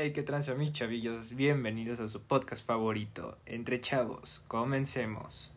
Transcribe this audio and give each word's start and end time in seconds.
Hey, 0.00 0.12
qué 0.12 0.22
tranza 0.22 0.54
mis 0.54 0.72
chavillos, 0.72 1.34
bienvenidos 1.34 1.98
a 1.98 2.06
su 2.06 2.22
podcast 2.22 2.64
favorito, 2.64 3.36
Entre 3.46 3.80
Chavos, 3.80 4.44
comencemos. 4.46 5.50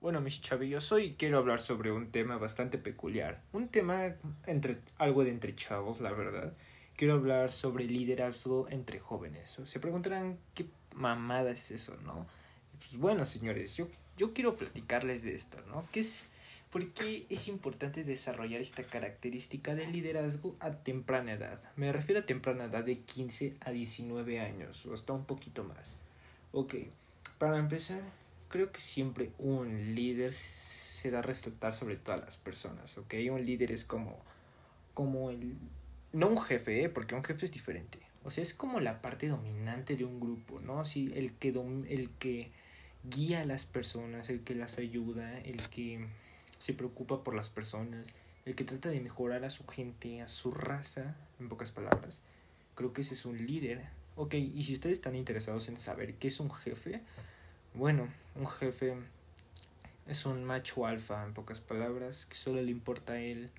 Bueno, 0.00 0.22
mis 0.22 0.40
chavillos, 0.40 0.90
hoy 0.90 1.14
quiero 1.18 1.36
hablar 1.36 1.60
sobre 1.60 1.92
un 1.92 2.10
tema 2.10 2.38
bastante 2.38 2.78
peculiar, 2.78 3.42
un 3.52 3.68
tema 3.68 4.16
entre 4.46 4.78
algo 4.96 5.24
de 5.24 5.30
entre 5.30 5.54
chavos, 5.54 6.00
la 6.00 6.12
verdad. 6.12 6.54
Quiero 6.96 7.12
hablar 7.12 7.52
sobre 7.52 7.84
liderazgo 7.84 8.66
entre 8.70 8.98
jóvenes. 8.98 9.58
Se 9.66 9.78
preguntarán 9.78 10.38
qué 10.54 10.64
mamada 10.94 11.50
es 11.50 11.70
eso, 11.72 11.98
¿no? 12.02 12.26
Pues 12.78 12.96
bueno, 12.96 13.26
señores, 13.26 13.76
yo, 13.76 13.88
yo 14.16 14.32
quiero 14.32 14.56
platicarles 14.56 15.22
de 15.22 15.34
esto, 15.34 15.58
¿no? 15.68 15.86
¿Qué 15.92 16.00
es 16.00 16.30
¿Por 16.70 16.92
qué 16.92 17.26
es 17.28 17.48
importante 17.48 18.04
desarrollar 18.04 18.60
esta 18.60 18.84
característica 18.84 19.74
de 19.74 19.88
liderazgo 19.88 20.54
a 20.60 20.70
temprana 20.70 21.32
edad? 21.32 21.60
Me 21.74 21.92
refiero 21.92 22.20
a 22.20 22.26
temprana 22.26 22.66
edad 22.66 22.84
de 22.84 23.00
15 23.00 23.56
a 23.60 23.72
19 23.72 24.38
años 24.38 24.86
o 24.86 24.94
hasta 24.94 25.12
un 25.12 25.24
poquito 25.24 25.64
más. 25.64 25.98
Ok, 26.52 26.74
para 27.38 27.58
empezar, 27.58 28.00
creo 28.48 28.70
que 28.70 28.78
siempre 28.78 29.32
un 29.38 29.96
líder 29.96 30.32
se 30.32 31.10
da 31.10 31.18
a 31.18 31.22
resaltar 31.22 31.74
sobre 31.74 31.96
todas 31.96 32.20
las 32.20 32.36
personas, 32.36 32.96
¿ok? 32.98 33.14
Un 33.32 33.44
líder 33.44 33.72
es 33.72 33.84
como, 33.84 34.20
como 34.94 35.30
el... 35.30 35.56
No 36.12 36.28
un 36.28 36.40
jefe, 36.40 36.84
¿eh? 36.84 36.88
porque 36.88 37.16
un 37.16 37.24
jefe 37.24 37.46
es 37.46 37.52
diferente. 37.52 37.98
O 38.22 38.30
sea, 38.30 38.42
es 38.42 38.54
como 38.54 38.78
la 38.78 39.02
parte 39.02 39.26
dominante 39.26 39.96
de 39.96 40.04
un 40.04 40.20
grupo, 40.20 40.60
¿no? 40.60 40.84
Sí, 40.84 41.10
el 41.16 41.32
que, 41.32 41.48
el 41.88 42.10
que 42.20 42.52
guía 43.02 43.40
a 43.40 43.44
las 43.44 43.64
personas, 43.64 44.30
el 44.30 44.42
que 44.42 44.54
las 44.54 44.78
ayuda, 44.78 45.40
el 45.40 45.68
que 45.70 46.06
se 46.60 46.74
preocupa 46.74 47.24
por 47.24 47.34
las 47.34 47.48
personas, 47.48 48.06
el 48.44 48.54
que 48.54 48.64
trata 48.64 48.90
de 48.90 49.00
mejorar 49.00 49.44
a 49.44 49.50
su 49.50 49.66
gente, 49.66 50.20
a 50.20 50.28
su 50.28 50.52
raza, 50.52 51.16
en 51.40 51.48
pocas 51.48 51.72
palabras. 51.72 52.20
Creo 52.74 52.92
que 52.92 53.00
ese 53.00 53.14
es 53.14 53.24
un 53.24 53.44
líder. 53.46 53.88
Ok, 54.14 54.34
y 54.34 54.62
si 54.62 54.74
ustedes 54.74 54.98
están 54.98 55.16
interesados 55.16 55.68
en 55.68 55.78
saber 55.78 56.14
qué 56.14 56.28
es 56.28 56.38
un 56.38 56.52
jefe, 56.52 57.00
bueno, 57.74 58.08
un 58.36 58.46
jefe 58.46 58.94
es 60.06 60.26
un 60.26 60.44
macho 60.44 60.86
alfa, 60.86 61.24
en 61.24 61.32
pocas 61.32 61.60
palabras, 61.60 62.26
que 62.26 62.36
solo 62.36 62.60
le 62.60 62.70
importa 62.70 63.14
a 63.14 63.20
él, 63.20 63.50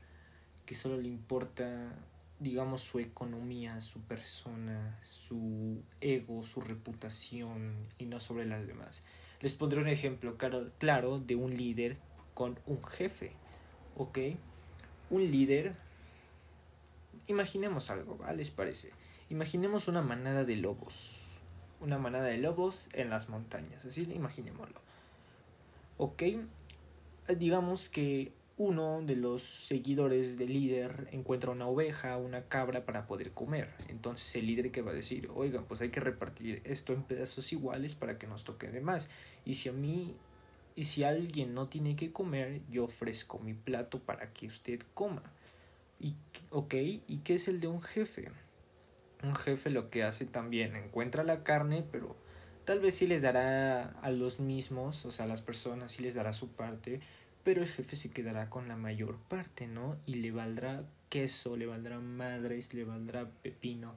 que 0.67 0.75
solo 0.75 0.97
le 0.97 1.08
importa, 1.08 1.91
digamos, 2.39 2.81
su 2.81 2.99
economía, 2.99 3.81
su 3.81 3.99
persona, 4.02 4.99
su 5.03 5.81
ego, 6.02 6.43
su 6.43 6.61
reputación 6.61 7.73
y 7.97 8.05
no 8.05 8.19
sobre 8.19 8.45
las 8.45 8.67
demás. 8.67 9.02
Les 9.39 9.55
pondré 9.55 9.81
un 9.81 9.88
ejemplo 9.88 10.38
claro, 10.38 10.69
claro 10.77 11.19
de 11.19 11.36
un 11.36 11.58
líder 11.58 11.97
con 12.33 12.59
un 12.65 12.83
jefe, 12.83 13.33
¿ok? 13.97 14.19
Un 15.09 15.29
líder, 15.29 15.75
imaginemos 17.27 17.89
algo, 17.89 18.17
¿vale? 18.17 18.37
¿Les 18.37 18.49
parece? 18.49 18.91
Imaginemos 19.29 19.87
una 19.87 20.01
manada 20.01 20.43
de 20.43 20.55
lobos, 20.55 21.17
una 21.79 21.97
manada 21.97 22.25
de 22.25 22.37
lobos 22.37 22.89
en 22.93 23.09
las 23.09 23.29
montañas, 23.29 23.85
así 23.85 24.03
imaginémoslo, 24.03 24.81
¿ok? 25.97 26.23
Digamos 27.37 27.89
que 27.89 28.33
uno 28.57 29.02
de 29.02 29.15
los 29.15 29.41
seguidores 29.41 30.37
del 30.37 30.53
líder 30.53 31.07
encuentra 31.11 31.49
una 31.49 31.65
oveja, 31.65 32.17
una 32.17 32.43
cabra 32.43 32.85
para 32.85 33.07
poder 33.07 33.31
comer. 33.31 33.73
Entonces 33.87 34.35
el 34.35 34.45
líder 34.45 34.71
que 34.71 34.83
va 34.83 34.91
a 34.91 34.93
decir, 34.93 35.29
oigan, 35.33 35.65
pues 35.65 35.81
hay 35.81 35.89
que 35.89 35.99
repartir 35.99 36.61
esto 36.63 36.93
en 36.93 37.02
pedazos 37.02 37.52
iguales 37.53 37.95
para 37.95 38.19
que 38.19 38.27
nos 38.27 38.43
toque 38.43 38.69
de 38.69 38.79
más. 38.79 39.09
Y 39.45 39.55
si 39.55 39.69
a 39.69 39.71
mí 39.71 40.15
y 40.75 40.86
si 40.86 41.03
alguien 41.03 41.53
no 41.53 41.67
tiene 41.67 41.95
que 41.95 42.11
comer, 42.11 42.61
yo 42.69 42.86
ofrezco 42.86 43.39
mi 43.39 43.53
plato 43.53 44.00
para 44.00 44.31
que 44.33 44.47
usted 44.47 44.81
coma. 44.94 45.23
Y, 46.00 46.16
ok, 46.50 46.73
¿y 46.73 47.22
qué 47.23 47.36
es 47.36 47.47
el 47.47 47.59
de 47.59 47.67
un 47.67 47.81
jefe? 47.81 48.30
Un 49.23 49.36
jefe 49.36 49.69
lo 49.69 49.89
que 49.89 50.03
hace 50.03 50.25
también, 50.25 50.75
encuentra 50.75 51.23
la 51.23 51.44
carne, 51.44 51.83
pero 51.92 52.16
tal 52.66 52.80
vez 52.80 52.95
sí 52.95 53.08
les 53.08 53.22
dará 53.22 53.89
a 54.02 54.09
los 54.09 54.39
mismos, 54.39 55.05
o 55.05 55.11
sea, 55.11 55.25
a 55.25 55.27
las 55.27 55.42
personas 55.42 55.92
sí 55.92 56.04
les 56.04 56.15
dará 56.15 56.33
su 56.33 56.49
parte, 56.49 57.02
pero 57.43 57.61
el 57.61 57.67
jefe 57.67 57.95
se 57.95 58.11
quedará 58.11 58.49
con 58.49 58.67
la 58.67 58.77
mayor 58.77 59.17
parte, 59.27 59.67
¿no? 59.67 59.98
Y 60.05 60.15
le 60.15 60.32
valdrá 60.32 60.83
queso, 61.09 61.58
le 61.58 61.65
valdrá 61.65 61.99
madres, 61.99 62.73
le 62.73 62.83
valdrá 62.83 63.30
pepino 63.43 63.95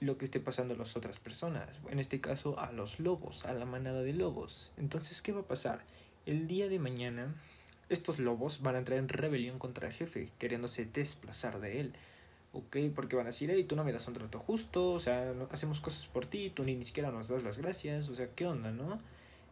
lo 0.00 0.18
que 0.18 0.24
esté 0.24 0.40
pasando 0.40 0.74
a 0.74 0.76
las 0.76 0.96
otras 0.96 1.18
personas, 1.18 1.80
en 1.88 1.98
este 1.98 2.20
caso 2.20 2.58
a 2.58 2.72
los 2.72 3.00
lobos, 3.00 3.44
a 3.44 3.54
la 3.54 3.64
manada 3.64 4.02
de 4.02 4.12
lobos. 4.12 4.72
Entonces, 4.76 5.22
¿qué 5.22 5.32
va 5.32 5.40
a 5.40 5.48
pasar? 5.48 5.84
El 6.26 6.46
día 6.46 6.68
de 6.68 6.78
mañana, 6.78 7.34
estos 7.88 8.18
lobos 8.18 8.62
van 8.62 8.76
a 8.76 8.78
entrar 8.78 8.98
en 8.98 9.08
rebelión 9.08 9.58
contra 9.58 9.88
el 9.88 9.94
jefe, 9.94 10.30
queriéndose 10.38 10.86
desplazar 10.86 11.60
de 11.60 11.80
él. 11.80 11.92
¿Ok? 12.52 12.76
Porque 12.94 13.16
van 13.16 13.26
a 13.26 13.30
decir, 13.30 13.50
hey, 13.50 13.64
tú 13.64 13.74
no 13.74 13.82
me 13.82 13.92
das 13.92 14.06
un 14.06 14.14
trato 14.14 14.38
justo, 14.38 14.92
o 14.92 15.00
sea, 15.00 15.34
hacemos 15.50 15.80
cosas 15.80 16.06
por 16.06 16.26
ti, 16.26 16.50
tú 16.50 16.62
ni, 16.62 16.76
ni 16.76 16.84
siquiera 16.84 17.10
nos 17.10 17.28
das 17.28 17.42
las 17.42 17.58
gracias, 17.58 18.08
o 18.08 18.14
sea, 18.14 18.28
¿qué 18.30 18.46
onda, 18.46 18.70
no? 18.70 19.00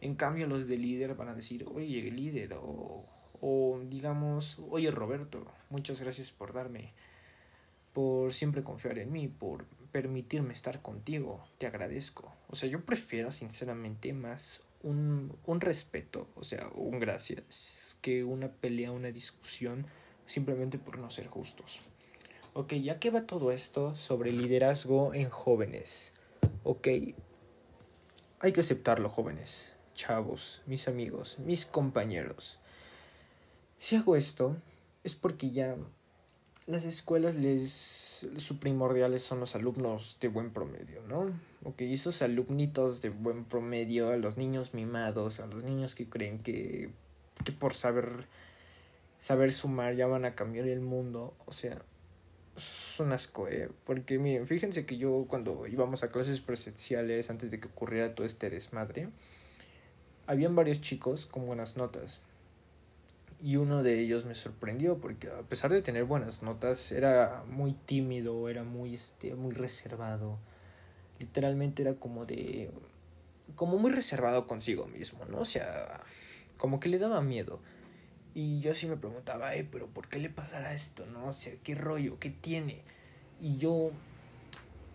En 0.01 0.15
cambio, 0.15 0.47
los 0.47 0.69
de 0.69 0.79
líder 0.79 1.15
van 1.15 1.29
a 1.29 1.35
decir, 1.35 1.67
oye, 1.75 2.11
líder, 2.11 2.55
o, 2.55 3.05
o 3.41 3.81
digamos, 3.89 4.61
oye, 4.71 4.91
Roberto, 4.93 5.45
muchas 5.69 6.01
gracias 6.01 6.31
por 6.31 6.53
darme, 6.53 6.93
por 7.93 8.33
siempre 8.33 8.63
confiar 8.63 8.99
en 9.01 9.11
mí, 9.11 9.27
por 9.27 9.67
permitirme 9.93 10.55
estar 10.55 10.83
contigo, 10.83 11.45
te 11.59 11.67
agradezco. 11.67 12.33
O 12.49 12.57
sea, 12.57 12.69
yo 12.69 12.85
prefiero 12.85 13.31
sinceramente 13.31 14.13
más 14.13 14.63
un, 14.83 15.37
un 15.47 15.61
respeto, 15.61 16.29
o 16.35 16.43
sea, 16.43 16.69
un 16.75 16.99
gracias, 16.99 17.99
que 18.01 18.25
una 18.25 18.51
pelea, 18.51 18.91
una 18.91 19.13
discusión, 19.13 19.87
simplemente 20.27 20.79
por 20.79 20.99
no 20.99 21.11
ser 21.11 21.29
justos. 21.29 21.81
Ok, 22.55 22.75
ya 22.75 22.99
que 22.99 23.11
va 23.11 23.27
todo 23.27 23.53
esto 23.53 23.95
sobre 23.95 24.33
liderazgo 24.33 25.15
en 25.15 25.31
jóvenes. 25.31 26.13
Ok, 26.65 26.89
hay 28.41 28.53
que 28.53 28.61
aceptarlo, 28.61 29.09
jóvenes, 29.09 29.73
chavos, 29.95 30.63
mis 30.67 30.89
amigos, 30.89 31.39
mis 31.39 31.65
compañeros. 31.65 32.59
Si 33.79 33.97
hago 33.97 34.17
esto, 34.17 34.57
es 35.05 35.15
porque 35.15 35.51
ya 35.51 35.77
las 36.67 36.85
escuelas 36.85 37.35
les 37.35 38.03
su 38.37 38.59
primordiales 38.59 39.23
son 39.23 39.41
los 39.41 39.55
alumnos 39.57 40.19
de 40.21 40.29
buen 40.29 40.53
promedio, 40.53 41.03
¿no? 41.09 41.33
Ok, 41.65 41.83
esos 41.83 42.23
alumnitos 42.23 43.03
de 43.03 43.11
buen 43.11 43.45
promedio, 43.45 44.11
a 44.11 44.17
los 44.17 44.37
niños 44.37 44.75
mimados, 44.75 45.41
a 45.41 45.47
los 45.47 45.65
niños 45.65 45.95
que 45.95 46.09
creen 46.09 46.39
que, 46.39 46.91
que 47.45 47.53
por 47.53 47.75
saber 47.75 48.27
saber 49.19 49.53
sumar 49.53 49.95
ya 49.95 50.07
van 50.07 50.25
a 50.25 50.35
cambiar 50.35 50.67
el 50.67 50.81
mundo, 50.81 51.35
o 51.47 51.53
sea, 51.53 51.81
es 52.57 52.97
un 52.99 53.13
asco, 53.13 53.49
¿eh? 53.49 53.71
Porque 53.85 54.19
miren, 54.19 54.47
fíjense 54.47 54.85
que 54.85 54.99
yo 54.99 55.27
cuando 55.29 55.67
íbamos 55.67 56.03
a 56.03 56.09
clases 56.09 56.41
presenciales, 56.41 57.31
antes 57.31 57.51
de 57.51 57.61
que 57.61 57.69
ocurriera 57.69 58.15
todo 58.15 58.27
este 58.27 58.51
desmadre, 58.51 59.09
habían 60.27 60.57
varios 60.57 60.81
chicos 60.81 61.27
con 61.27 61.47
buenas 61.47 61.77
notas 61.77 62.21
y 63.43 63.57
uno 63.57 63.83
de 63.83 63.99
ellos 63.99 64.25
me 64.25 64.35
sorprendió 64.37 64.99
porque 64.99 65.29
a 65.29 65.43
pesar 65.43 65.73
de 65.73 65.83
tener 65.83 66.05
buenas 66.05 66.43
notas 66.43 66.93
era 66.93 67.43
muy 67.49 67.73
tímido, 67.73 68.49
era 68.49 68.63
muy 68.63 68.95
este 68.95 69.35
muy 69.35 69.53
reservado. 69.53 70.39
Literalmente 71.19 71.83
era 71.83 71.95
como 71.95 72.25
de 72.25 72.71
como 73.57 73.79
muy 73.79 73.91
reservado 73.91 74.47
consigo 74.47 74.87
mismo, 74.87 75.25
¿no? 75.27 75.41
O 75.41 75.45
sea, 75.45 76.01
como 76.57 76.79
que 76.81 76.89
le 76.89 76.99
daba 76.99 77.21
miedo. 77.21 77.61
Y 78.35 78.61
yo 78.61 78.73
así 78.73 78.87
me 78.87 78.97
preguntaba, 78.97 79.55
"Eh, 79.57 79.67
pero 79.71 79.89
¿por 79.89 80.09
qué 80.09 80.19
le 80.21 80.31
pasará 80.31 80.73
esto, 80.75 81.05
no? 81.07 81.29
O 81.29 81.33
sea, 81.33 81.53
¿qué 81.65 81.75
rollo? 81.75 82.19
¿Qué 82.21 82.31
tiene?" 82.31 82.83
Y 83.41 83.59
yo 83.59 83.91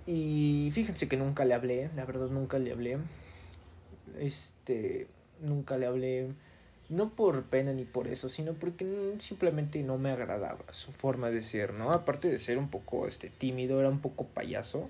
y 0.07 0.69
fíjense 0.73 1.09
que 1.09 1.17
nunca 1.17 1.43
le 1.45 1.53
hablé, 1.53 1.89
la 1.95 2.05
verdad 2.05 2.27
nunca 2.29 2.59
le 2.59 2.71
hablé. 2.71 2.97
Este, 4.17 5.07
nunca 5.41 5.77
le 5.77 5.85
hablé 5.85 6.29
no 6.89 7.09
por 7.09 7.43
pena 7.43 7.73
ni 7.73 7.83
por 7.83 8.07
eso, 8.07 8.29
sino 8.29 8.53
porque 8.53 9.15
simplemente 9.19 9.83
no 9.83 9.97
me 9.97 10.11
agradaba 10.11 10.63
su 10.71 10.91
forma 10.91 11.29
de 11.29 11.41
ser, 11.41 11.73
¿no? 11.73 11.91
Aparte 11.91 12.29
de 12.29 12.39
ser 12.39 12.57
un 12.57 12.69
poco 12.69 13.07
este 13.07 13.29
tímido, 13.29 13.79
era 13.79 13.89
un 13.89 13.99
poco 13.99 14.25
payaso 14.25 14.89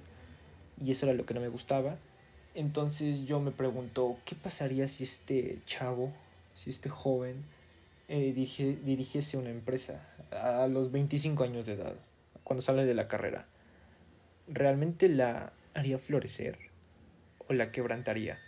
y 0.83 0.91
eso 0.91 1.07
era 1.07 1.15
lo 1.15 1.25
que 1.25 1.33
no 1.33 1.41
me 1.41 1.47
gustaba. 1.47 1.97
Entonces 2.53 3.25
yo 3.25 3.39
me 3.39 3.51
pregunto, 3.51 4.17
¿qué 4.25 4.35
pasaría 4.35 4.87
si 4.87 5.03
este 5.03 5.59
chavo, 5.65 6.13
si 6.53 6.69
este 6.69 6.89
joven 6.89 7.43
eh, 8.09 8.33
dirigiese 8.33 9.37
una 9.37 9.49
empresa 9.49 10.07
a 10.31 10.67
los 10.67 10.91
25 10.91 11.43
años 11.43 11.65
de 11.65 11.73
edad, 11.73 11.95
cuando 12.43 12.61
sale 12.61 12.85
de 12.85 12.93
la 12.93 13.07
carrera? 13.07 13.47
¿Realmente 14.47 15.09
la 15.09 15.51
haría 15.73 15.97
florecer 15.97 16.57
o 17.47 17.53
la 17.53 17.71
quebrantaría? 17.71 18.39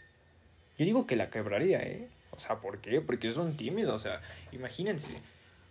Yo 0.78 0.86
digo 0.86 1.08
que 1.08 1.16
la 1.16 1.30
quebraría, 1.30 1.82
¿eh? 1.82 2.08
O 2.40 2.42
sea, 2.42 2.62
¿por 2.62 2.80
qué? 2.80 3.02
Porque 3.02 3.30
son 3.32 3.58
tímidos. 3.58 3.94
O 3.94 4.00
sea, 4.00 4.22
imagínense. 4.54 5.10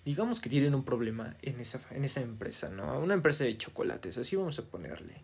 Digamos 0.05 0.39
que 0.39 0.51
tienen 0.51 0.75
un 0.75 0.85
problema 0.85 1.35
en 1.41 1.59
esa, 1.61 1.81
en 1.93 2.05
esa 2.05 2.21
empresa, 2.21 2.69
¿no? 2.69 2.99
Una 2.99 3.15
empresa 3.15 3.45
de 3.45 3.57
chocolates, 3.57 4.19
así 4.19 4.37
vamos 4.37 4.59
a 4.59 4.63
ponerle. 4.63 5.15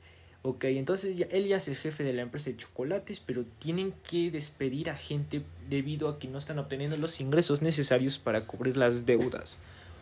Ok, 0.40 0.64
entonces 0.64 1.16
ya, 1.16 1.26
él 1.30 1.46
ya 1.46 1.56
es 1.58 1.68
el 1.68 1.76
jefe 1.76 2.02
de 2.02 2.14
la 2.14 2.22
empresa 2.22 2.48
de 2.48 2.56
chocolates, 2.56 3.20
pero 3.20 3.44
tienen 3.58 3.92
que 4.08 4.30
despedir 4.30 4.88
a 4.88 4.96
gente 4.96 5.42
debido 5.68 6.08
a 6.08 6.18
que 6.18 6.28
no 6.28 6.38
están 6.38 6.58
obteniendo 6.58 6.96
los 6.96 7.20
ingresos 7.20 7.60
necesarios 7.60 8.18
para 8.18 8.40
cubrir 8.42 8.76
las 8.78 9.04
deudas. 9.04 9.58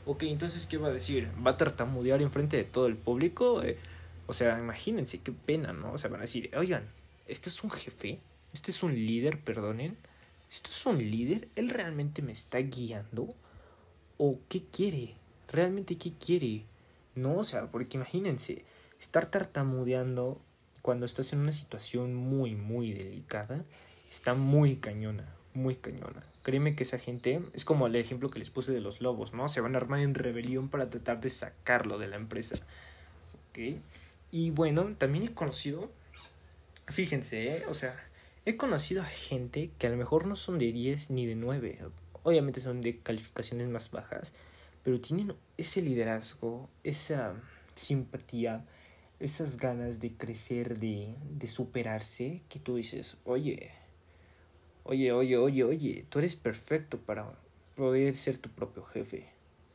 Ok, 0.06 0.22
entonces, 0.24 0.66
¿qué 0.66 0.78
va 0.78 0.88
a 0.88 0.92
decir? 0.92 1.28
¿Va 1.44 1.52
a 1.52 1.56
tartamudear 1.56 2.22
enfrente 2.22 2.56
de 2.56 2.64
todo 2.64 2.86
el 2.86 2.96
público? 2.96 3.62
Eh, 3.64 3.78
O 4.28 4.32
sea, 4.32 4.58
imagínense 4.58 5.18
qué 5.20 5.32
pena, 5.32 5.72
¿no? 5.72 5.92
O 5.92 5.98
sea, 5.98 6.08
van 6.08 6.20
a 6.20 6.22
decir, 6.22 6.50
oigan, 6.56 6.84
¿este 7.26 7.48
es 7.48 7.62
un 7.64 7.70
jefe? 7.70 8.18
¿Este 8.52 8.70
es 8.70 8.82
un 8.82 8.94
líder, 8.94 9.38
perdonen? 9.40 9.96
¿Esto 10.52 10.68
es 10.68 10.84
un 10.84 10.98
líder? 10.98 11.48
¿Él 11.56 11.70
realmente 11.70 12.20
me 12.20 12.32
está 12.32 12.58
guiando? 12.58 13.34
¿O 14.18 14.38
qué 14.50 14.62
quiere? 14.70 15.14
¿Realmente 15.48 15.96
qué 15.96 16.12
quiere? 16.12 16.64
No, 17.14 17.38
o 17.38 17.44
sea, 17.44 17.68
porque 17.68 17.96
imagínense, 17.96 18.62
estar 19.00 19.30
tartamudeando 19.30 20.42
cuando 20.82 21.06
estás 21.06 21.32
en 21.32 21.38
una 21.38 21.52
situación 21.52 22.12
muy, 22.12 22.54
muy 22.54 22.92
delicada, 22.92 23.64
está 24.10 24.34
muy 24.34 24.76
cañona, 24.76 25.26
muy 25.54 25.74
cañona. 25.74 26.22
Créeme 26.42 26.76
que 26.76 26.82
esa 26.82 26.98
gente, 26.98 27.40
es 27.54 27.64
como 27.64 27.86
el 27.86 27.96
ejemplo 27.96 28.28
que 28.28 28.38
les 28.38 28.50
puse 28.50 28.74
de 28.74 28.80
los 28.82 29.00
lobos, 29.00 29.32
¿no? 29.32 29.48
Se 29.48 29.62
van 29.62 29.74
a 29.74 29.78
armar 29.78 30.00
en 30.00 30.14
rebelión 30.14 30.68
para 30.68 30.90
tratar 30.90 31.22
de 31.22 31.30
sacarlo 31.30 31.96
de 31.96 32.08
la 32.08 32.16
empresa. 32.16 32.56
¿Ok? 33.48 33.80
Y 34.30 34.50
bueno, 34.50 34.96
también 34.98 35.24
he 35.24 35.32
conocido, 35.32 35.90
fíjense, 36.88 37.56
¿eh? 37.56 37.62
o 37.70 37.74
sea, 37.74 37.96
he 38.44 38.56
conocido 38.56 39.02
a 39.02 39.06
gente 39.06 39.70
que 39.78 39.86
a 39.86 39.90
lo 39.90 39.96
mejor 39.96 40.26
no 40.26 40.36
son 40.36 40.58
de 40.58 40.72
10 40.72 41.10
ni 41.10 41.26
de 41.26 41.36
9, 41.36 41.78
obviamente 42.24 42.60
son 42.60 42.80
de 42.80 42.98
calificaciones 42.98 43.68
más 43.68 43.90
bajas, 43.90 44.32
pero 44.82 45.00
tienen 45.00 45.34
ese 45.56 45.80
liderazgo, 45.80 46.68
esa 46.82 47.34
simpatía, 47.74 48.64
esas 49.20 49.58
ganas 49.58 50.00
de 50.00 50.12
crecer, 50.12 50.78
de, 50.80 51.14
de 51.30 51.46
superarse, 51.46 52.42
que 52.48 52.58
tú 52.58 52.76
dices, 52.76 53.16
oye, 53.24 53.70
oye, 54.82 55.12
oye, 55.12 55.36
oye, 55.36 55.64
oye, 55.64 56.06
tú 56.08 56.18
eres 56.18 56.34
perfecto 56.34 56.98
para 56.98 57.32
poder 57.76 58.16
ser 58.16 58.38
tu 58.38 58.48
propio 58.48 58.82
jefe, 58.82 59.28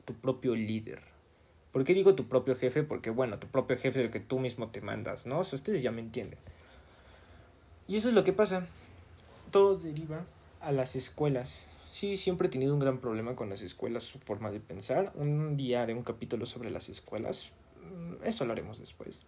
tu 0.04 0.14
propio 0.14 0.56
líder. 0.56 1.02
¿Por 1.72 1.86
qué 1.86 1.94
digo 1.94 2.16
tu 2.16 2.28
propio 2.28 2.56
jefe? 2.56 2.84
Porque, 2.84 3.12
bueno, 3.12 3.40
tu 3.40 3.48
propio 3.48 3.78
jefe 3.78 4.00
es 4.00 4.06
el 4.06 4.12
que 4.12 4.20
tú 4.20 4.40
mismo 4.40 4.72
te 4.72 4.82
mandas, 4.82 5.26
¿no? 5.26 5.40
O 5.40 5.44
sea, 5.44 5.56
ustedes 5.56 5.82
ya 5.84 5.92
me 5.92 6.02
entienden. 6.02 6.40
Y 7.88 7.98
eso 7.98 8.10
es 8.10 8.16
lo 8.16 8.24
que 8.24 8.34
pasa. 8.34 8.68
Todo 9.52 9.78
deriva 9.78 10.26
a 10.60 10.72
las 10.72 10.96
escuelas. 10.96 11.70
Sí, 11.92 12.18
siempre 12.18 12.48
he 12.48 12.52
tenido 12.52 12.74
un 12.74 12.80
gran 12.80 13.00
problema 13.00 13.36
con 13.36 13.50
las 13.50 13.62
escuelas, 13.62 14.04
su 14.04 14.20
forma 14.20 14.52
de 14.52 14.60
pensar. 14.60 15.14
Un 15.16 15.58
día 15.58 15.82
haré 15.82 15.94
un 15.94 16.04
capítulo 16.04 16.46
sobre 16.46 16.70
las 16.70 16.90
escuelas. 16.90 17.52
Mm, 17.82 18.26
eso 18.26 18.46
lo 18.46 18.52
haremos 18.52 18.80
después. 18.80 19.24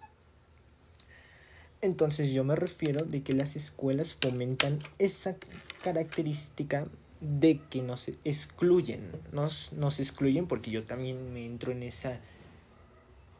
Entonces 1.81 2.31
yo 2.31 2.43
me 2.43 2.55
refiero 2.55 3.05
de 3.05 3.23
que 3.23 3.33
las 3.33 3.55
escuelas 3.55 4.17
fomentan 4.21 4.79
esa 4.97 5.37
característica 5.81 6.85
de 7.21 7.61
que 7.69 7.81
nos 7.81 8.09
excluyen, 8.25 9.11
nos, 9.31 9.71
nos 9.73 9.99
excluyen 9.99 10.47
porque 10.47 10.71
yo 10.71 10.83
también 10.83 11.33
me 11.33 11.45
entro 11.45 11.71
en 11.71 11.83
esa 11.83 12.19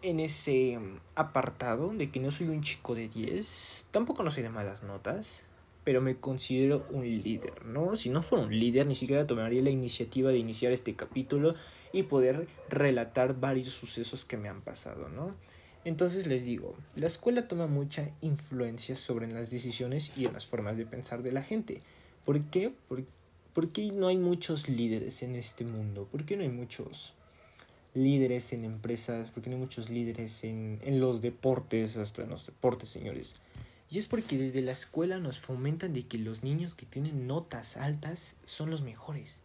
en 0.01 0.19
ese 0.19 0.80
apartado 1.16 1.90
de 1.90 2.10
que 2.10 2.19
no 2.19 2.31
soy 2.31 2.48
un 2.48 2.62
chico 2.62 2.96
de 2.96 3.10
10, 3.10 3.88
tampoco 3.92 4.24
no 4.24 4.31
soy 4.31 4.44
de 4.44 4.50
malas 4.50 4.84
notas, 4.84 5.46
pero 5.84 6.01
me 6.01 6.18
considero 6.18 6.86
un 6.92 7.04
líder, 7.04 7.66
¿no? 7.66 7.96
Si 7.96 8.10
no 8.10 8.22
fuera 8.22 8.46
un 8.46 8.57
líder, 8.57 8.88
ni 8.88 8.96
siquiera 8.96 9.28
tomaría 9.28 9.62
la 9.62 9.69
iniciativa 9.69 10.31
de 10.31 10.38
iniciar 10.38 10.72
este 10.72 10.96
capítulo 10.96 11.56
y 11.92 12.04
poder 12.04 12.48
relatar 12.69 13.40
varios 13.40 13.69
sucesos 13.69 14.25
que 14.25 14.38
me 14.38 14.50
han 14.50 14.62
pasado, 14.62 15.10
¿no? 15.10 15.36
Entonces 15.86 16.28
les 16.28 16.44
digo, 16.44 16.75
la 16.96 17.07
escuela 17.07 17.48
toma 17.48 17.68
mucha 17.68 18.12
influencia 18.22 18.96
sobre 18.96 19.28
las 19.28 19.50
decisiones 19.50 20.12
y 20.18 20.25
en 20.25 20.34
las 20.34 20.46
formas 20.46 20.78
de 20.78 20.86
pensar 20.86 21.24
de 21.24 21.31
la 21.31 21.42
gente. 21.42 21.81
¿Por 22.25 22.42
qué? 22.42 22.74
¿Por, 22.88 23.72
qué 23.72 23.92
no 23.92 24.07
hay 24.07 24.18
muchos 24.18 24.69
líderes 24.69 25.24
en 25.24 25.36
este 25.36 25.63
mundo? 25.63 26.07
¿Por 26.12 26.25
qué 26.25 26.36
no 26.36 26.44
hay 26.44 26.50
muchos 26.50 27.13
líderes 27.94 28.53
en 28.53 28.65
empresas? 28.65 29.30
¿Por 29.31 29.44
qué 29.44 29.50
no 29.50 29.56
hay 29.56 29.62
muchos 29.62 29.89
líderes 29.89 30.44
en, 30.44 30.80
en 30.83 31.00
los 31.00 31.21
deportes, 31.21 31.97
hasta 31.97 32.24
en 32.24 32.30
los 32.30 32.45
deportes, 32.45 32.89
señores? 32.89 33.36
Y 33.91 33.97
es 33.97 34.06
porque 34.06 34.38
desde 34.38 34.62
la 34.62 34.71
escuela 34.71 35.18
nos 35.18 35.39
fomentan 35.39 35.94
de 35.94 36.03
que 36.03 36.19
los 36.19 36.44
niños 36.44 36.75
que 36.75 36.86
tienen 36.86 37.25
notas 37.25 37.75
altas 37.75 38.36
son 38.45 38.69
los 38.69 38.83
mejores, 38.83 39.41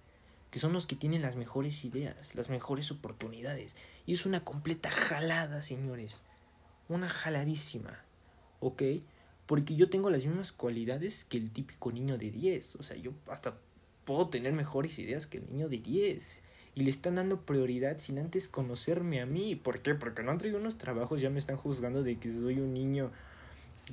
que 0.51 0.59
son 0.59 0.75
los 0.75 0.87
que 0.87 0.97
tienen 0.97 1.23
las 1.23 1.35
mejores 1.37 1.83
ideas, 1.85 2.35
las 2.35 2.51
mejores 2.51 2.91
oportunidades. 2.91 3.77
Y 4.07 4.13
es 4.13 4.27
una 4.27 4.45
completa 4.45 4.91
jalada, 4.91 5.63
señores. 5.63 6.21
Una 6.91 7.09
jaladísima. 7.09 8.05
¿Ok? 8.61 8.83
Porque 9.47 9.77
yo 9.77 9.89
tengo 9.89 10.11
las 10.11 10.27
mismas 10.27 10.53
cualidades 10.53 11.25
que 11.25 11.39
el 11.39 11.51
típico 11.51 11.91
niño 11.91 12.19
de 12.19 12.31
10. 12.31 12.77
O 12.77 12.83
sea, 12.83 12.99
yo 12.99 13.13
hasta 13.29 13.57
puedo 14.05 14.29
tener 14.29 14.53
mejores 14.53 14.99
ideas 14.99 15.27
que 15.27 15.39
el 15.39 15.47
niño 15.51 15.71
de 15.71 15.79
10. 15.79 16.41
Y 16.75 16.83
le 16.83 16.91
están 16.91 17.15
dando 17.17 17.43
prioridad 17.43 17.99
sin 17.99 18.19
antes 18.19 18.49
conocerme 18.49 19.21
a 19.21 19.27
mí. 19.27 19.55
¿Por 19.55 19.81
qué? 19.81 19.95
Porque 19.95 20.23
no 20.23 20.33
han 20.33 20.39
traído 20.39 20.59
unos 20.59 20.79
trabajos, 20.79 21.21
ya 21.21 21.31
me 21.31 21.39
están 21.39 21.57
juzgando 21.57 22.03
de 22.03 22.19
que 22.19 22.33
soy 22.33 22.59
un 22.59 22.75
niño 22.75 23.13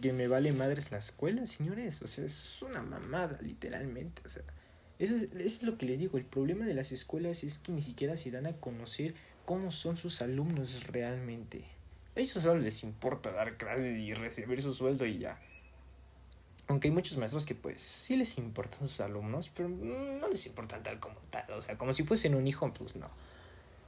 que 0.01 0.13
me 0.13 0.28
vale 0.28 0.51
madres 0.51 0.92
la 0.92 0.98
escuela, 0.98 1.45
señores. 1.45 2.01
O 2.01 2.07
sea, 2.07 2.25
es 2.25 2.62
una 2.62 2.81
mamada, 2.81 3.39
literalmente. 3.42 4.22
O 4.25 4.30
sea, 4.30 4.44
eso 5.00 5.16
es, 5.16 5.24
eso 5.24 5.36
es 5.36 5.63
lo 5.63 5.78
que 5.78 5.86
les 5.86 6.00
digo. 6.00 6.18
El 6.18 6.25
problema 6.25 6.66
de 6.66 6.74
las 6.74 6.92
escuelas 6.92 7.44
es 7.44 7.60
que 7.60 7.72
ni 7.72 7.81
siquiera 7.81 8.18
se 8.18 8.31
dan 8.31 8.48
a 8.48 8.54
conocer 8.54 9.13
cómo 9.45 9.72
son 9.72 9.98
sus 9.98 10.22
alumnos 10.22 10.88
realmente. 10.88 11.66
A 12.16 12.19
ellos 12.19 12.34
solo 12.34 12.57
les 12.57 12.84
importa 12.84 13.31
dar 13.31 13.57
clases 13.57 13.98
y 13.98 14.13
recibir 14.13 14.62
su 14.62 14.74
sueldo 14.74 15.06
y 15.06 15.19
ya. 15.19 15.39
Aunque 16.68 16.88
hay 16.88 16.94
muchos 16.94 17.18
maestros 17.18 17.46
que 17.46 17.56
pues 17.56 17.81
sí 17.81 18.16
les 18.16 18.38
importan 18.38 18.88
sus 18.88 19.02
alumnos, 19.02 19.50
pero 19.50 19.68
no 19.69 20.28
les 20.30 20.46
importan 20.46 20.84
tal 20.84 21.00
como 21.00 21.16
tal. 21.30 21.52
O 21.52 21.62
sea, 21.62 21.78
como 21.78 21.94
si 21.94 22.04
fuesen 22.04 22.36
un 22.36 22.48
hijo, 22.48 22.72
pues 22.74 22.96
no. 22.96 23.10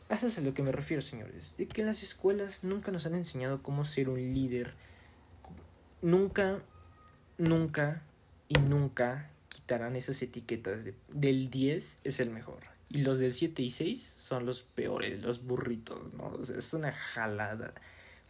Eso 0.09 0.27
es 0.27 0.37
a 0.37 0.41
lo 0.41 0.53
que 0.53 0.63
me 0.63 0.71
refiero, 0.71 1.01
señores. 1.01 1.55
De 1.57 1.67
que 1.67 1.83
las 1.83 2.03
escuelas 2.03 2.63
nunca 2.63 2.91
nos 2.91 3.05
han 3.05 3.15
enseñado 3.15 3.63
cómo 3.63 3.83
ser 3.83 4.09
un 4.09 4.33
líder. 4.33 4.73
Nunca, 6.01 6.61
nunca 7.37 8.01
y 8.49 8.57
nunca 8.57 9.29
quitarán 9.47 9.95
esas 9.95 10.21
etiquetas 10.21 10.83
de, 10.83 10.93
del 11.09 11.49
10 11.49 11.99
es 12.03 12.19
el 12.19 12.29
mejor. 12.29 12.59
Y 12.89 13.01
los 13.01 13.17
del 13.17 13.33
7 13.33 13.61
y 13.61 13.69
6 13.69 14.13
son 14.17 14.45
los 14.45 14.61
peores, 14.61 15.21
los 15.21 15.43
burritos, 15.43 16.13
¿no? 16.13 16.27
O 16.27 16.45
sea, 16.45 16.59
es 16.59 16.73
una 16.73 16.91
jalada 16.91 17.73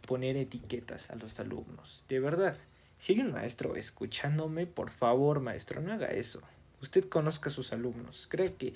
poner 0.08 0.38
etiquetas 0.38 1.10
a 1.10 1.16
los 1.16 1.40
alumnos. 1.40 2.06
De 2.08 2.20
verdad, 2.20 2.56
si 3.04 3.12
hay 3.12 3.20
un 3.20 3.34
maestro 3.34 3.76
escuchándome, 3.76 4.66
por 4.66 4.90
favor, 4.90 5.42
maestro, 5.42 5.82
no 5.82 5.92
haga 5.92 6.08
eso. 6.08 6.42
Usted 6.82 7.04
conozca 7.10 7.50
a 7.50 7.52
sus 7.52 7.74
alumnos. 7.74 8.28
Crea 8.28 8.54
que, 8.54 8.76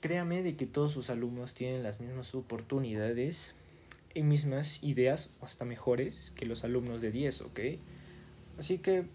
créame 0.00 0.44
de 0.44 0.54
que 0.54 0.64
todos 0.64 0.92
sus 0.92 1.10
alumnos 1.10 1.52
tienen 1.52 1.82
las 1.82 1.98
mismas 1.98 2.36
oportunidades 2.36 3.52
y 4.14 4.22
mismas 4.22 4.84
ideas, 4.84 5.30
o 5.40 5.46
hasta 5.46 5.64
mejores, 5.64 6.30
que 6.36 6.46
los 6.46 6.62
alumnos 6.62 7.00
de 7.00 7.10
10, 7.10 7.40
¿ok? 7.40 7.60
Así 8.60 8.78
que 8.78 9.06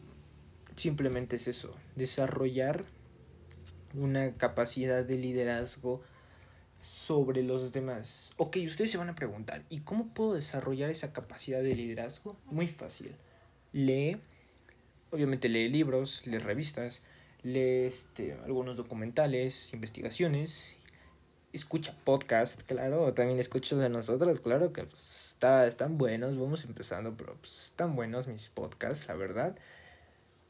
simplemente 0.76 1.38
es 1.38 1.48
eso, 1.48 1.74
desarrollar 1.96 2.84
una 3.94 4.34
capacidad 4.34 5.06
de 5.06 5.16
liderazgo 5.20 6.02
sobre 6.82 7.44
los 7.44 7.72
demás. 7.72 8.34
Ok, 8.36 8.58
ustedes 8.66 8.92
se 8.92 8.98
van 8.98 9.08
a 9.08 9.16
preguntar, 9.16 9.64
¿y 9.70 9.80
cómo 9.80 10.14
puedo 10.14 10.34
desarrollar 10.34 10.90
esa 10.90 11.14
capacidad 11.14 11.64
de 11.64 11.76
liderazgo? 11.76 12.36
Muy 12.48 12.68
fácil. 12.68 13.16
Lee, 13.78 14.18
obviamente 15.12 15.50
lee 15.50 15.70
libros, 15.70 16.26
lee 16.26 16.40
revistas, 16.40 17.04
lee 17.44 17.86
este, 17.86 18.34
algunos 18.44 18.76
documentales, 18.76 19.72
investigaciones, 19.72 20.78
escucha 21.54 21.96
podcast, 22.04 22.64
claro, 22.64 23.14
también 23.14 23.38
escucho 23.38 23.78
de 23.78 23.88
nosotros, 23.90 24.42
claro 24.42 24.74
que 24.74 24.82
pues, 24.86 25.28
está, 25.30 25.68
están 25.68 26.00
buenos, 26.00 26.40
vamos 26.40 26.66
empezando, 26.66 27.16
pero 27.16 27.36
pues, 27.36 27.66
están 27.66 27.96
buenos 27.96 28.26
mis 28.26 28.48
podcasts, 28.48 29.08
la 29.08 29.14
verdad. 29.14 29.56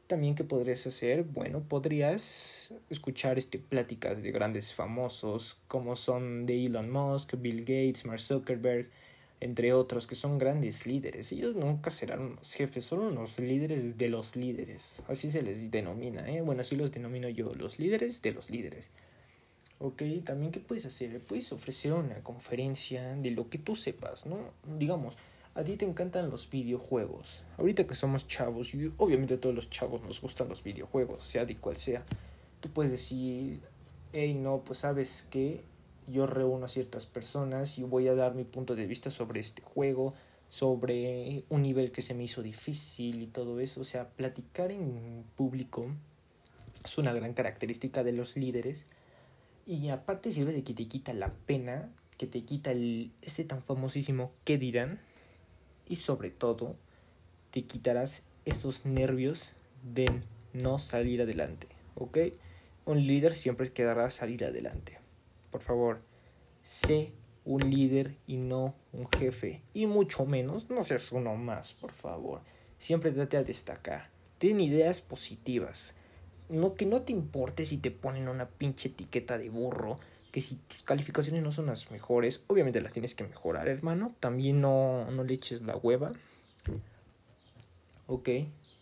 También 0.08 0.34
que 0.34 0.46
podrías 0.46 0.88
hacer, 0.88 1.24
bueno, 1.24 1.60
podrías 1.68 2.74
escuchar 2.90 3.38
este 3.38 3.60
pláticas 3.60 4.24
de 4.24 4.32
grandes 4.32 4.74
famosos 4.74 5.58
como 5.68 5.98
son 5.98 6.46
de 6.46 6.66
Elon 6.66 6.90
Musk, 6.90 7.34
Bill 7.38 7.60
Gates, 7.60 8.06
Mark 8.06 8.22
Zuckerberg, 8.22 8.90
entre 9.40 9.74
otros 9.74 10.08
que 10.08 10.16
son 10.16 10.38
grandes 10.38 10.86
líderes. 10.86 11.32
Ellos 11.32 11.56
nunca 11.56 11.92
serán 11.92 12.22
unos 12.22 12.54
jefes, 12.54 12.86
son 12.86 13.00
unos 13.00 13.40
líderes 13.40 13.98
de 13.98 14.10
los 14.10 14.36
líderes. 14.36 15.04
Así 15.08 15.30
se 15.30 15.42
les 15.42 15.70
denomina, 15.70 16.28
¿eh? 16.30 16.42
Bueno, 16.42 16.62
así 16.62 16.76
los 16.76 16.92
denomino 16.92 17.30
yo, 17.30 17.52
los 17.54 17.80
líderes 17.80 18.22
de 18.22 18.32
los 18.32 18.50
líderes. 18.50 18.90
Ok, 19.80 20.02
también 20.26 20.52
qué 20.52 20.60
puedes 20.60 20.86
hacer? 20.86 21.20
Puedes 21.22 21.52
ofrecer 21.52 21.94
una 21.94 22.24
conferencia 22.24 23.16
de 23.16 23.32
lo 23.32 23.48
que 23.50 23.60
tú 23.60 23.76
sepas, 23.76 24.26
¿no? 24.26 24.52
Digamos, 24.80 25.18
a 25.54 25.64
ti 25.64 25.76
te 25.76 25.86
encantan 25.86 26.32
los 26.32 26.50
videojuegos. 26.50 27.44
Ahorita 27.58 27.86
que 27.86 27.94
somos 27.94 28.28
chavos, 28.28 28.74
y 28.74 28.92
obviamente 28.98 29.36
a 29.36 29.40
todos 29.40 29.54
los 29.54 29.70
chavos 29.70 30.02
nos 30.02 30.20
gustan 30.20 30.50
los 30.50 30.64
videojuegos, 30.64 31.24
sea 31.24 31.46
de 31.46 31.56
cual 31.56 31.78
sea, 31.78 32.04
tú 32.60 32.70
puedes 32.70 32.92
decir, 32.92 33.60
hey, 34.14 34.34
no, 34.34 34.64
pues 34.66 34.80
sabes 34.80 35.28
que 35.30 35.62
yo 36.08 36.26
reúno 36.26 36.66
a 36.66 36.70
ciertas 36.70 37.06
personas 37.06 37.78
y 37.78 37.84
voy 37.84 38.08
a 38.08 38.16
dar 38.16 38.34
mi 38.34 38.44
punto 38.44 38.76
de 38.76 38.88
vista 38.88 39.10
sobre 39.10 39.40
este 39.40 39.62
juego, 39.62 40.14
sobre 40.50 41.44
un 41.50 41.62
nivel 41.62 41.92
que 41.92 42.02
se 42.02 42.14
me 42.14 42.24
hizo 42.24 42.42
difícil 42.42 43.22
y 43.22 43.28
todo 43.28 43.60
eso. 43.60 43.82
O 43.82 43.84
sea, 43.86 44.10
platicar 44.10 44.72
en 44.72 45.24
público 45.36 45.88
es 46.84 46.98
una 46.98 47.14
gran 47.14 47.34
característica 47.34 48.04
de 48.04 48.14
los 48.14 48.38
líderes. 48.38 48.86
Y 49.66 49.90
aparte 49.90 50.32
sirve 50.32 50.54
de 50.54 50.64
que 50.64 50.74
te 50.74 50.88
quita 50.88 51.14
la 51.14 51.34
pena, 51.46 51.90
que 52.18 52.26
te 52.26 52.44
quita 52.44 52.72
ese 53.22 53.44
tan 53.44 53.62
famosísimo 53.62 54.32
¿qué 54.46 54.58
dirán? 54.58 55.00
y 55.90 55.98
sobre 55.98 56.30
todo 56.30 56.76
te 57.52 57.64
quitarás 57.64 58.24
esos 58.46 58.86
nervios 58.86 59.54
de 59.84 60.22
no 60.54 60.80
salir 60.80 61.22
adelante, 61.22 61.68
¿ok? 61.96 62.18
Un 62.86 63.06
líder 63.06 63.36
siempre 63.36 63.72
quedará 63.72 64.10
salir 64.10 64.46
adelante. 64.46 65.00
Por 65.52 65.62
favor, 65.62 66.02
sé 66.62 67.14
un 67.46 67.70
líder 67.70 68.18
y 68.28 68.38
no 68.38 68.76
un 68.92 69.08
jefe. 69.10 69.64
Y 69.74 69.88
mucho 69.88 70.26
menos, 70.26 70.70
no 70.70 70.84
seas 70.84 71.12
uno 71.12 71.36
más, 71.36 71.74
por 71.74 71.94
favor. 71.94 72.42
Siempre 72.78 73.12
trate 73.12 73.38
a 73.38 73.44
destacar. 73.44 74.10
Ten 74.38 74.60
ideas 74.60 75.02
positivas. 75.02 75.96
No 76.50 76.76
que 76.76 76.86
no 76.86 77.02
te 77.02 77.14
importe 77.14 77.66
si 77.66 77.78
te 77.78 77.90
ponen 77.90 78.28
una 78.28 78.50
pinche 78.50 78.90
etiqueta 78.90 79.38
de 79.38 79.50
burro. 79.50 79.98
Que 80.32 80.42
si 80.42 80.56
tus 80.56 80.84
calificaciones 80.84 81.42
no 81.42 81.52
son 81.52 81.68
las 81.68 81.90
mejores, 81.90 82.44
obviamente 82.48 82.82
las 82.82 82.94
tienes 82.94 83.16
que 83.16 83.24
mejorar, 83.24 83.70
hermano. 83.70 84.14
También 84.20 84.60
no, 84.60 85.10
no 85.10 85.24
le 85.24 85.34
eches 85.34 85.62
la 85.62 85.78
hueva. 85.78 86.12
Ok, 88.08 88.30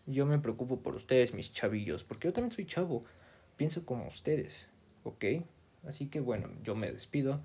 yo 0.07 0.25
me 0.25 0.39
preocupo 0.39 0.79
por 0.79 0.95
ustedes, 0.95 1.33
mis 1.33 1.53
chavillos, 1.53 2.03
porque 2.03 2.27
yo 2.27 2.33
también 2.33 2.51
soy 2.51 2.65
chavo. 2.65 3.03
Pienso 3.57 3.85
como 3.85 4.07
ustedes, 4.07 4.71
ok. 5.03 5.25
Así 5.87 6.07
que 6.07 6.19
bueno, 6.19 6.49
yo 6.63 6.75
me 6.75 6.91
despido. 6.91 7.41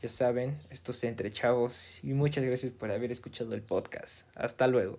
Ya 0.00 0.08
saben, 0.08 0.58
esto 0.70 0.92
es 0.92 1.04
entre 1.04 1.30
chavos 1.30 1.98
y 2.02 2.14
muchas 2.14 2.42
gracias 2.42 2.72
por 2.72 2.90
haber 2.90 3.12
escuchado 3.12 3.54
el 3.54 3.62
podcast. 3.62 4.26
Hasta 4.34 4.66
luego. 4.66 4.96